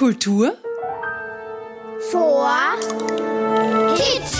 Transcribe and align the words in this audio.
Kultur 0.00 0.56
vor 2.10 2.50
Kids. 3.96 4.38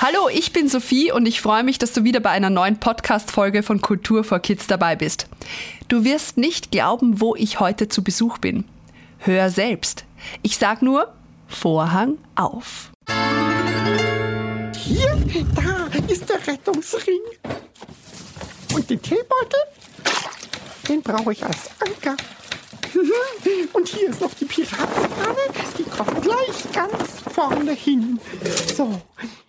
Hallo, 0.00 0.30
ich 0.32 0.54
bin 0.54 0.70
Sophie 0.70 1.12
und 1.12 1.26
ich 1.26 1.42
freue 1.42 1.64
mich, 1.64 1.76
dass 1.76 1.92
du 1.92 2.02
wieder 2.04 2.20
bei 2.20 2.30
einer 2.30 2.48
neuen 2.48 2.80
Podcast-Folge 2.80 3.62
von 3.62 3.82
Kultur 3.82 4.24
for 4.24 4.38
Kids 4.38 4.66
dabei 4.66 4.96
bist. 4.96 5.26
Du 5.88 6.02
wirst 6.02 6.38
nicht 6.38 6.70
glauben, 6.70 7.20
wo 7.20 7.36
ich 7.36 7.60
heute 7.60 7.88
zu 7.88 8.02
Besuch 8.02 8.38
bin. 8.38 8.64
Hör 9.18 9.50
selbst. 9.50 10.06
Ich 10.40 10.56
sag 10.56 10.80
nur 10.80 11.12
Vorhang 11.46 12.16
auf. 12.36 12.90
Hier, 14.78 15.14
da 15.56 15.90
ist 16.10 16.30
der 16.30 16.46
Rettungsring. 16.46 17.20
Und 18.74 18.88
den 18.88 19.02
Teebeutel, 19.02 19.60
den 20.88 21.02
brauche 21.02 21.32
ich 21.32 21.44
als 21.44 21.70
Anker. 21.80 22.16
Und 23.72 23.88
hier 23.88 24.10
ist 24.10 24.20
noch 24.20 24.34
die 24.34 24.44
Piratenfahne, 24.44 25.38
die 25.78 25.84
kommt 25.84 26.22
gleich 26.22 26.72
ganz 26.72 27.22
vorne 27.34 27.72
hin. 27.72 28.20
So, 28.76 29.00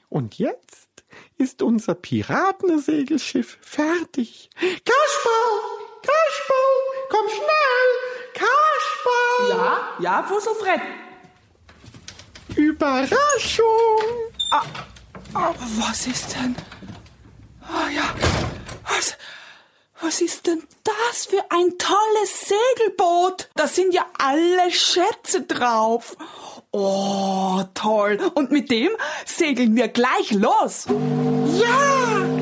und 0.09 0.37
jetzt 0.39 1.03
ist 1.37 1.61
unser 1.61 1.93
Piratensegelschiff 1.93 3.57
fertig. 3.61 4.49
Kasper! 4.57 5.45
Kasper! 6.01 6.65
Komm 7.09 7.27
schnell! 7.29 7.89
Kasper! 8.33 9.49
Ja, 9.49 9.95
ja, 9.99 10.23
Fusselfred. 10.23 10.81
Überraschung! 12.55 13.65
Aber 15.33 15.55
was 15.77 16.07
ist 16.07 16.35
denn? 16.35 16.55
Ah 17.61 17.89
ja, 17.93 18.15
was 20.05 20.21
ist 20.21 20.45
denn 20.45 20.61
das 20.83 21.25
für 21.25 21.43
ein 21.49 21.77
tolles 21.79 22.47
Segelboot? 22.47 23.49
Da 23.55 23.67
sind 23.67 23.91
ja 23.91 24.05
alle 24.19 24.69
Schätze 24.69 25.41
drauf. 25.41 26.15
Oh, 26.71 27.63
toll. 27.73 28.19
Und 28.35 28.51
mit 28.51 28.69
dem 28.69 28.91
segeln 29.25 29.75
wir 29.75 29.87
gleich 29.87 30.31
los. 30.31 30.85
Ja! 31.59 32.34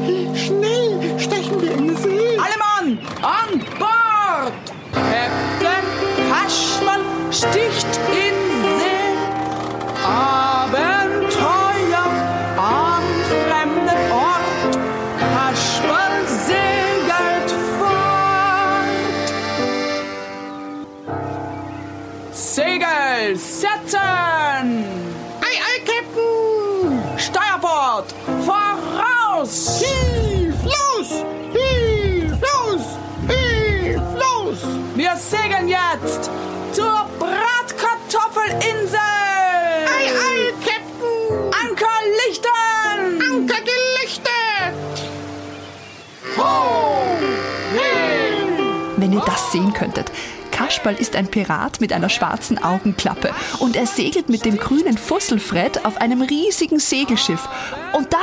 Wenn 49.13 49.19
ihr 49.19 49.25
das 49.25 49.51
sehen 49.51 49.73
könntet. 49.73 50.11
Kasperl 50.49 50.95
ist 50.95 51.15
ein 51.15 51.27
Pirat 51.27 51.79
mit 51.79 51.93
einer 51.93 52.09
schwarzen 52.09 52.63
Augenklappe 52.63 53.29
und 53.59 53.75
er 53.75 53.85
segelt 53.85 54.27
mit 54.27 54.43
dem 54.43 54.57
grünen 54.57 54.97
Fusselfred 54.97 55.85
auf 55.85 55.97
einem 55.97 56.23
riesigen 56.23 56.79
Segelschiff. 56.79 57.47
Und 57.93 58.11
da, 58.11 58.17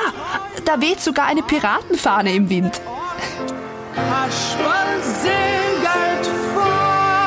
da 0.65 0.81
weht 0.81 1.00
sogar 1.00 1.26
eine 1.26 1.44
Piratenfahne 1.44 2.34
im 2.34 2.50
Wind. 2.50 2.81
Kasperl 3.94 5.00
segelt 5.22 6.26
fort! 6.54 7.20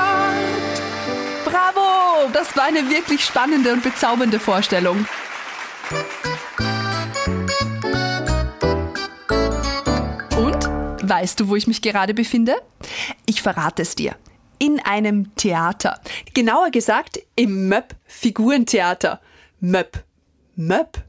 Bravo! 1.45 2.29
Das 2.33 2.57
war 2.57 2.65
eine 2.65 2.89
wirklich 2.89 3.23
spannende 3.23 3.71
und 3.71 3.81
bezaubernde 3.81 4.41
Vorstellung. 4.41 5.05
Weißt 11.03 11.39
du, 11.39 11.49
wo 11.49 11.55
ich 11.55 11.67
mich 11.67 11.81
gerade 11.81 12.13
befinde? 12.13 12.55
Ich 13.25 13.41
verrate 13.41 13.81
es 13.81 13.95
dir. 13.95 14.15
In 14.59 14.79
einem 14.79 15.35
Theater. 15.35 15.99
Genauer 16.33 16.71
gesagt 16.71 17.19
im 17.35 17.67
Möpp 17.67 17.95
Figurentheater. 18.05 19.19
Möpp. 19.59 20.03
Möpp. 20.55 21.03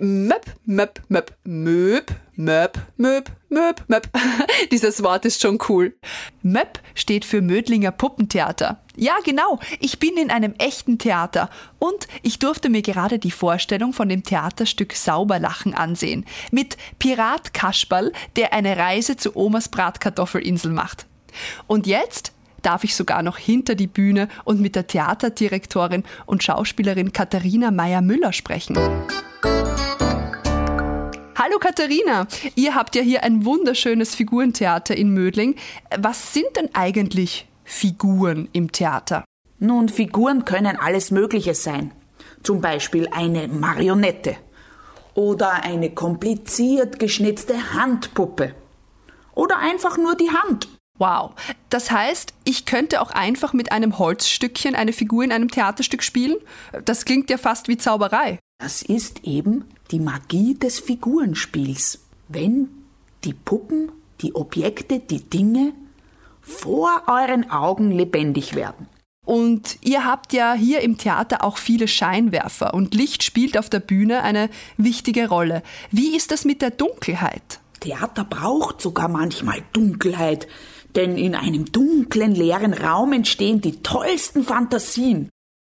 Möpp, 0.00 0.54
Möpp, 0.64 1.02
Möpp, 1.08 1.34
Möp, 1.44 2.12
Möp, 2.36 2.78
Möp, 2.96 3.30
Möp, 3.48 3.84
Möp. 3.88 4.08
Dieses 4.70 5.02
Wort 5.02 5.24
ist 5.24 5.40
schon 5.40 5.58
cool. 5.68 5.96
Möpp 6.42 6.78
steht 6.94 7.24
für 7.24 7.42
Mödlinger 7.42 7.90
Puppentheater. 7.90 8.80
Ja, 8.94 9.16
genau. 9.24 9.58
Ich 9.80 9.98
bin 9.98 10.16
in 10.16 10.30
einem 10.30 10.54
echten 10.58 10.98
Theater. 10.98 11.50
Und 11.80 12.06
ich 12.22 12.38
durfte 12.38 12.68
mir 12.68 12.82
gerade 12.82 13.18
die 13.18 13.32
Vorstellung 13.32 13.92
von 13.92 14.08
dem 14.08 14.22
Theaterstück 14.22 14.92
Sauberlachen 14.94 15.74
ansehen. 15.74 16.26
Mit 16.52 16.76
Pirat 17.00 17.52
Kasperl, 17.52 18.12
der 18.36 18.52
eine 18.52 18.76
Reise 18.76 19.16
zu 19.16 19.36
Omas 19.36 19.68
Bratkartoffelinsel 19.68 20.70
macht. 20.70 21.06
Und 21.66 21.88
jetzt 21.88 22.32
darf 22.62 22.84
ich 22.84 22.94
sogar 22.94 23.22
noch 23.22 23.38
hinter 23.38 23.74
die 23.74 23.86
Bühne 23.86 24.28
und 24.44 24.60
mit 24.60 24.76
der 24.76 24.86
Theaterdirektorin 24.86 26.04
und 26.26 26.42
Schauspielerin 26.42 27.12
Katharina 27.12 27.70
Meyer-Müller 27.70 28.32
sprechen. 28.32 28.76
Hallo 31.36 31.58
Katharina, 31.60 32.26
ihr 32.56 32.74
habt 32.74 32.96
ja 32.96 33.02
hier 33.02 33.22
ein 33.22 33.44
wunderschönes 33.44 34.14
Figurentheater 34.14 34.96
in 34.96 35.14
Mödling. 35.14 35.54
Was 35.96 36.34
sind 36.34 36.48
denn 36.56 36.68
eigentlich 36.74 37.46
Figuren 37.64 38.48
im 38.52 38.72
Theater? 38.72 39.24
Nun, 39.60 39.88
Figuren 39.88 40.44
können 40.44 40.76
alles 40.76 41.10
Mögliche 41.10 41.54
sein. 41.54 41.92
Zum 42.42 42.60
Beispiel 42.60 43.08
eine 43.12 43.48
Marionette 43.48 44.36
oder 45.14 45.64
eine 45.64 45.90
kompliziert 45.90 46.98
geschnitzte 46.98 47.74
Handpuppe 47.74 48.54
oder 49.34 49.58
einfach 49.58 49.96
nur 49.96 50.14
die 50.14 50.30
Hand. 50.30 50.68
Wow, 50.98 51.34
das 51.70 51.90
heißt, 51.90 52.32
ich 52.44 52.64
könnte 52.64 53.00
auch 53.00 53.10
einfach 53.10 53.52
mit 53.52 53.72
einem 53.72 53.98
Holzstückchen 53.98 54.74
eine 54.74 54.92
Figur 54.92 55.24
in 55.24 55.32
einem 55.32 55.50
Theaterstück 55.50 56.02
spielen? 56.02 56.36
Das 56.84 57.04
klingt 57.04 57.30
ja 57.30 57.38
fast 57.38 57.68
wie 57.68 57.76
Zauberei. 57.76 58.38
Das 58.58 58.82
ist 58.82 59.24
eben 59.24 59.64
die 59.90 60.00
Magie 60.00 60.54
des 60.54 60.80
Figurenspiels. 60.80 62.00
Wenn 62.28 62.68
die 63.24 63.34
Puppen, 63.34 63.92
die 64.20 64.34
Objekte, 64.34 64.98
die 64.98 65.22
Dinge 65.22 65.72
vor 66.40 67.02
euren 67.06 67.50
Augen 67.50 67.90
lebendig 67.90 68.54
werden. 68.54 68.88
Und 69.24 69.76
ihr 69.82 70.06
habt 70.06 70.32
ja 70.32 70.54
hier 70.54 70.80
im 70.80 70.96
Theater 70.96 71.44
auch 71.44 71.58
viele 71.58 71.86
Scheinwerfer 71.86 72.72
und 72.72 72.94
Licht 72.94 73.22
spielt 73.22 73.58
auf 73.58 73.68
der 73.68 73.80
Bühne 73.80 74.22
eine 74.22 74.48
wichtige 74.78 75.28
Rolle. 75.28 75.62
Wie 75.90 76.16
ist 76.16 76.30
das 76.30 76.46
mit 76.46 76.62
der 76.62 76.70
Dunkelheit? 76.70 77.60
Theater 77.80 78.24
braucht 78.24 78.80
sogar 78.80 79.08
manchmal 79.08 79.62
Dunkelheit, 79.72 80.48
denn 80.96 81.16
in 81.16 81.34
einem 81.34 81.66
dunklen, 81.66 82.34
leeren 82.34 82.74
Raum 82.74 83.12
entstehen 83.12 83.60
die 83.60 83.82
tollsten 83.82 84.42
Fantasien. 84.44 85.30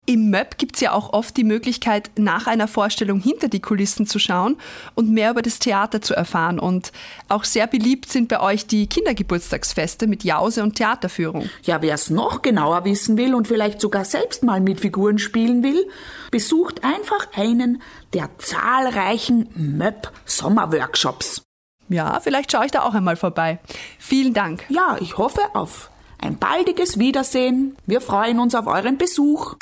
Im 0.08 0.30
MÖP 0.30 0.60
gibt's 0.60 0.82
ja 0.82 0.92
auch 0.92 1.14
oft 1.14 1.36
die 1.36 1.44
Möglichkeit, 1.44 2.12
nach 2.16 2.46
einer 2.46 2.68
Vorstellung 2.68 3.20
hinter 3.20 3.48
die 3.48 3.60
Kulissen 3.60 4.06
zu 4.06 4.20
schauen 4.20 4.58
und 4.94 5.10
mehr 5.10 5.32
über 5.32 5.42
das 5.42 5.58
Theater 5.58 6.00
zu 6.00 6.14
erfahren. 6.14 6.60
Und 6.60 6.92
auch 7.28 7.44
sehr 7.44 7.66
beliebt 7.66 8.12
sind 8.12 8.28
bei 8.28 8.40
euch 8.40 8.68
die 8.68 8.86
Kindergeburtstagsfeste 8.86 10.06
mit 10.06 10.24
Jause 10.24 10.62
und 10.62 10.76
Theaterführung. 10.76 11.50
Ja, 11.64 11.82
wer 11.82 11.96
es 11.96 12.12
noch 12.12 12.44
genauer 12.44 12.86
wissen 12.86 13.18
will 13.18 13.34
und 13.34 13.48
vielleicht 13.48 13.82
sogar 13.82 14.06
selbst 14.06 14.44
mal 14.44 14.62
mit 14.62 14.82
Figuren 14.82 15.18
spielen 15.18 15.64
will, 15.64 15.88
besucht 16.30 16.84
einfach 16.84 17.28
einen 17.36 17.82
der 18.14 18.30
zahlreichen 18.38 19.50
MÖP 19.56 20.12
Sommerworkshops. 20.26 21.45
Ja, 21.90 22.20
vielleicht 22.20 22.52
schaue 22.52 22.66
ich 22.66 22.72
da 22.72 22.82
auch 22.82 22.94
einmal 22.94 23.16
vorbei. 23.16 23.60
Vielen 24.00 24.34
Dank. 24.34 24.64
Ja, 24.70 24.98
ich 25.00 25.18
hoffe 25.18 25.42
auf 25.54 25.92
ein 26.20 26.38
baldiges 26.38 26.98
Wiedersehen. 26.98 27.78
Wir 27.86 28.02
freuen 28.02 28.40
uns 28.40 28.56
auf 28.56 28.68
euren 28.68 28.98
Besuch. 28.98 29.56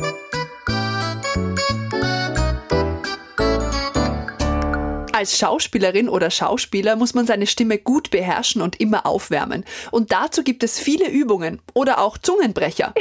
Als 5.12 5.38
Schauspielerin 5.38 6.10
oder 6.10 6.32
Schauspieler 6.32 6.96
muss 6.96 7.14
man 7.14 7.28
seine 7.28 7.48
Stimme 7.48 7.78
gut 7.78 8.10
beherrschen 8.10 8.62
und 8.62 8.80
immer 8.80 9.06
aufwärmen. 9.06 9.64
Und 9.92 10.12
dazu 10.12 10.44
gibt 10.44 10.64
es 10.64 10.80
viele 10.80 11.10
Übungen 11.10 11.62
oder 11.74 12.00
auch 12.00 12.18
Zungenbrecher. 12.18 12.94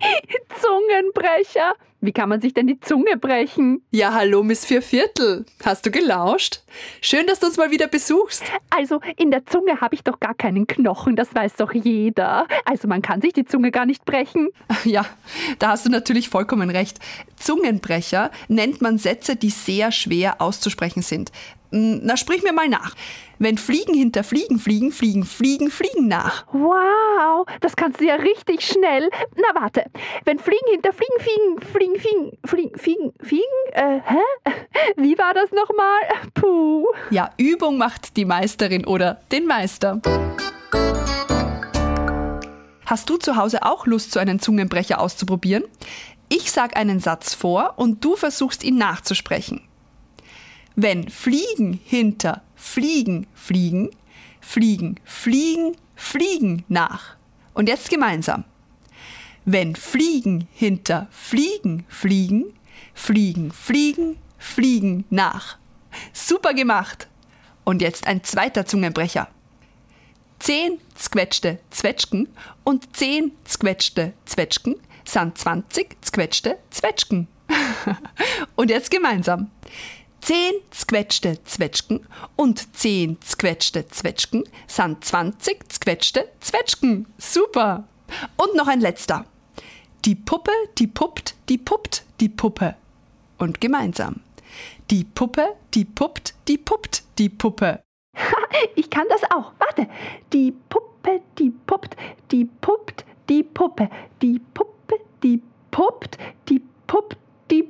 Zungenbrecher. 0.60 1.74
Wie 2.02 2.12
kann 2.12 2.30
man 2.30 2.40
sich 2.40 2.54
denn 2.54 2.66
die 2.66 2.80
Zunge 2.80 3.18
brechen? 3.18 3.82
Ja, 3.90 4.14
hallo, 4.14 4.42
Miss 4.42 4.64
Vierviertel. 4.64 5.44
Hast 5.62 5.84
du 5.84 5.90
gelauscht? 5.90 6.60
Schön, 7.02 7.26
dass 7.26 7.40
du 7.40 7.46
uns 7.46 7.58
mal 7.58 7.70
wieder 7.70 7.88
besuchst. 7.88 8.42
Also, 8.70 9.00
in 9.18 9.30
der 9.30 9.44
Zunge 9.44 9.82
habe 9.82 9.94
ich 9.94 10.02
doch 10.02 10.18
gar 10.18 10.34
keinen 10.34 10.66
Knochen, 10.66 11.14
das 11.14 11.34
weiß 11.34 11.56
doch 11.56 11.74
jeder. 11.74 12.46
Also, 12.64 12.88
man 12.88 13.02
kann 13.02 13.20
sich 13.20 13.34
die 13.34 13.44
Zunge 13.44 13.70
gar 13.70 13.86
nicht 13.86 14.04
brechen. 14.04 14.48
Ja, 14.84 15.04
da 15.58 15.68
hast 15.68 15.84
du 15.84 15.90
natürlich 15.90 16.30
vollkommen 16.30 16.70
recht. 16.70 16.98
Zungenbrecher 17.36 18.30
nennt 18.48 18.80
man 18.80 18.96
Sätze, 18.96 19.36
die 19.36 19.50
sehr 19.50 19.92
schwer 19.92 20.40
auszusprechen 20.40 21.02
sind. 21.02 21.32
Na, 21.70 22.16
sprich 22.16 22.42
mir 22.42 22.52
mal 22.52 22.68
nach. 22.68 22.94
Wenn 23.38 23.56
Fliegen 23.56 23.94
hinter 23.94 24.24
Fliegen 24.24 24.58
fliegen, 24.58 24.92
fliegen 24.92 25.24
Fliegen 25.24 25.70
Fliegen 25.70 26.08
nach. 26.08 26.46
Wow, 26.52 27.46
das 27.60 27.76
kannst 27.76 28.00
du 28.00 28.06
ja 28.06 28.16
richtig 28.16 28.62
schnell. 28.62 29.08
Na 29.36 29.60
warte, 29.60 29.84
wenn 30.24 30.38
Fliegen 30.38 30.66
hinter 30.70 30.92
Fliegen 30.92 31.10
fliegen, 31.20 31.60
fliegen, 31.60 32.00
fliegen, 32.00 32.38
fliegen, 32.44 32.78
fliegen, 32.78 33.12
fliegen, 33.22 33.44
äh, 33.72 34.00
hä? 34.04 34.52
Wie 34.96 35.16
war 35.16 35.32
das 35.34 35.50
nochmal? 35.52 36.00
Puh. 36.34 36.86
Ja, 37.10 37.30
Übung 37.36 37.78
macht 37.78 38.16
die 38.16 38.24
Meisterin 38.24 38.84
oder 38.86 39.20
den 39.30 39.46
Meister. 39.46 40.00
Hast 42.86 43.08
du 43.08 43.16
zu 43.16 43.36
Hause 43.36 43.62
auch 43.62 43.86
Lust, 43.86 44.10
so 44.10 44.18
einen 44.18 44.40
Zungenbrecher 44.40 45.00
auszuprobieren? 45.00 45.64
Ich 46.28 46.50
sag 46.50 46.76
einen 46.76 46.98
Satz 46.98 47.34
vor 47.34 47.74
und 47.76 48.04
du 48.04 48.16
versuchst 48.16 48.64
ihn 48.64 48.76
nachzusprechen. 48.76 49.62
Wenn 50.76 51.08
Fliegen 51.08 51.80
hinter 51.84 52.42
Fliegen 52.54 53.26
fliegen, 53.34 53.90
fliegen, 54.40 54.96
fliegen, 55.04 55.76
fliegen 55.96 56.64
nach. 56.68 57.16
Und 57.54 57.68
jetzt 57.68 57.90
gemeinsam. 57.90 58.44
Wenn 59.44 59.74
Fliegen 59.74 60.48
hinter 60.52 61.08
Fliegen 61.10 61.84
fliegen, 61.88 62.52
fliegen, 62.94 63.50
fliegen, 63.50 64.18
fliegen 64.38 65.04
nach. 65.10 65.58
Super 66.12 66.54
gemacht. 66.54 67.08
Und 67.64 67.82
jetzt 67.82 68.06
ein 68.06 68.22
zweiter 68.24 68.66
Zungenbrecher. 68.66 69.28
Zehn 70.38 70.78
zquetschte 70.94 71.58
Zwetschgen 71.70 72.28
und 72.64 72.96
zehn 72.96 73.32
zquetschte 73.44 74.14
Zwetschgen 74.24 74.76
sind 75.04 75.36
20 75.36 75.96
zquetschte 76.02 76.58
Zwetschgen. 76.70 77.28
und 78.56 78.70
jetzt 78.70 78.90
gemeinsam. 78.90 79.50
Zehn 80.20 80.52
zquetschte 80.70 81.42
Zwetschgen 81.44 82.06
und 82.36 82.76
zehn 82.76 83.20
zquetschte 83.22 83.86
Zwetschgen 83.88 84.44
sind 84.66 85.04
20 85.04 85.72
zquetschte 85.72 86.28
Zwetschgen. 86.40 87.06
Super! 87.18 87.84
Und 88.36 88.54
noch 88.54 88.68
ein 88.68 88.80
letzter. 88.80 89.24
Die 90.04 90.14
Puppe, 90.14 90.52
die 90.78 90.86
puppt, 90.86 91.34
die 91.48 91.58
puppt, 91.58 92.04
die 92.20 92.28
Puppe. 92.28 92.76
Und 93.38 93.60
gemeinsam. 93.60 94.20
Die 94.90 95.04
Puppe, 95.04 95.56
die 95.74 95.84
puppt, 95.84 96.34
die 96.48 96.58
puppt, 96.58 97.02
die 97.18 97.28
Puppe. 97.28 97.82
Ich 98.74 98.90
kann 98.90 99.06
das 99.08 99.22
auch. 99.30 99.52
Warte. 99.58 99.88
Die 100.32 100.52
Puppe, 100.68 101.22
die 101.38 101.50
puppt, 101.50 101.96
die 102.30 102.44
puppt, 102.44 103.04
die 103.28 103.42
Puppe. 103.42 103.88
Die 104.20 104.38
Puppe, 104.38 104.98
die 105.22 105.42
puppt, 105.70 106.18
die 106.48 106.62
puppt, 106.86 107.16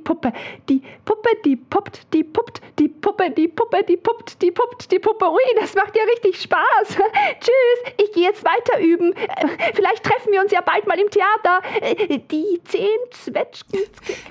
Puppe. 0.03 0.33
Die 0.69 0.81
Puppe, 1.05 1.29
die 1.45 1.55
puppt, 1.55 2.13
die 2.13 2.23
puppt, 2.23 2.61
die 2.79 2.87
Puppe, 2.87 3.31
die 3.31 3.47
Puppe, 3.47 3.83
die 3.87 3.97
puppt, 3.97 4.41
die 4.41 4.51
puppt, 4.51 4.91
die 4.91 4.99
Puppe. 4.99 5.31
Ui, 5.31 5.59
das 5.59 5.73
macht 5.75 5.95
ja 5.95 6.03
richtig 6.03 6.41
Spaß. 6.41 6.87
Tschüss, 7.39 7.93
ich 7.97 8.11
gehe 8.13 8.23
jetzt 8.23 8.43
weiter 8.43 8.79
üben. 8.79 9.13
Vielleicht 9.73 10.03
treffen 10.03 10.31
wir 10.31 10.41
uns 10.41 10.51
ja 10.51 10.61
bald 10.61 10.87
mal 10.87 10.99
im 10.99 11.09
Theater. 11.09 11.61
Die 12.31 12.61
zehn 12.65 12.97
Zwetschgen. 13.11 13.81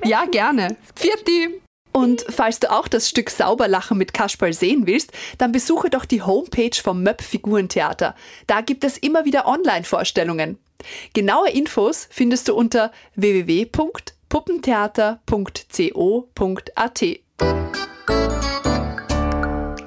Ja, 0.04 0.24
gerne. 0.26 0.76
Vierti. 0.94 1.60
Und 1.92 2.24
falls 2.28 2.60
du 2.60 2.70
auch 2.70 2.86
das 2.86 3.08
Stück 3.08 3.30
Sauberlachen 3.30 3.98
mit 3.98 4.14
Kasperl 4.14 4.52
sehen 4.52 4.86
willst, 4.86 5.12
dann 5.38 5.52
besuche 5.52 5.90
doch 5.90 6.04
die 6.04 6.22
Homepage 6.22 6.76
vom 6.80 7.02
Möpp 7.02 7.20
Figurentheater. 7.20 8.14
Da 8.46 8.60
gibt 8.60 8.84
es 8.84 8.96
immer 8.98 9.24
wieder 9.24 9.46
Online-Vorstellungen. 9.46 10.58
Genaue 11.12 11.50
Infos 11.50 12.08
findest 12.10 12.48
du 12.48 12.54
unter 12.54 12.92
www.puppentheater.co.at. 14.30 17.04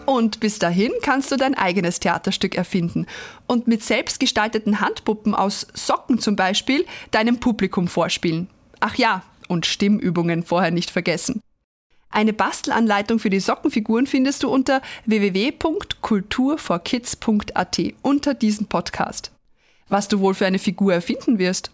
Und 0.05 0.39
bis 0.39 0.59
dahin 0.59 0.91
kannst 1.01 1.31
du 1.31 1.37
dein 1.37 1.55
eigenes 1.55 1.99
Theaterstück 1.99 2.53
erfinden 2.55 3.07
und 3.47 3.67
mit 3.67 3.81
selbstgestalteten 3.83 4.79
Handpuppen 4.79 5.33
aus 5.33 5.65
Socken 5.73 6.19
zum 6.19 6.35
Beispiel 6.35 6.85
deinem 7.11 7.39
Publikum 7.39 7.87
vorspielen. 7.87 8.47
Ach 8.79 8.93
ja, 8.95 9.23
und 9.47 9.65
Stimmübungen 9.65 10.43
vorher 10.43 10.69
nicht 10.71 10.91
vergessen. 10.91 11.41
Eine 12.09 12.33
Bastelanleitung 12.33 13.17
für 13.17 13.31
die 13.31 13.39
Sockenfiguren 13.39 14.05
findest 14.05 14.43
du 14.43 14.49
unter 14.49 14.83
www.kulturforkids.at 15.05 17.81
unter 18.03 18.35
diesem 18.35 18.67
Podcast. 18.67 19.31
Was 19.89 20.07
du 20.09 20.19
wohl 20.19 20.35
für 20.35 20.45
eine 20.45 20.59
Figur 20.59 20.93
erfinden 20.93 21.39
wirst? 21.39 21.71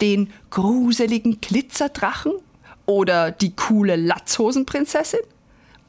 Den 0.00 0.32
gruseligen 0.50 1.40
Glitzerdrachen? 1.40 2.32
Oder 2.86 3.30
die 3.30 3.54
coole 3.54 3.96
Latzhosenprinzessin? 3.96 5.20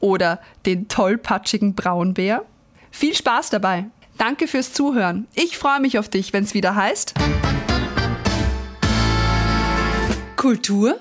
Oder 0.00 0.40
den 0.66 0.88
tollpatschigen 0.88 1.74
Braunbär? 1.74 2.44
Viel 2.90 3.14
Spaß 3.14 3.50
dabei! 3.50 3.86
Danke 4.20 4.48
fürs 4.48 4.74
Zuhören. 4.74 5.26
Ich 5.34 5.56
freue 5.56 5.80
mich 5.80 5.98
auf 5.98 6.10
dich, 6.10 6.34
wenn 6.34 6.44
es 6.44 6.52
wieder 6.52 6.74
heißt. 6.74 7.14
Kultur 10.36 11.00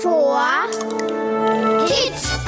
vor 0.00 0.40
Kids. 1.86 2.47